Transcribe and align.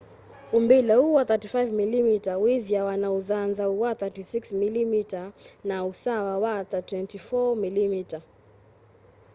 umbile 0.57 0.93
uu 1.03 1.13
wa 1.17 1.23
35mm 1.31 2.09
withiawa 2.43 2.93
na 3.01 3.07
ũthanthaũ 3.17 3.75
wa 3.83 3.91
36mm 4.01 5.15
na 5.69 5.75
ũasa 5.89 6.15
wa 6.43 6.53
24mm 6.71 8.07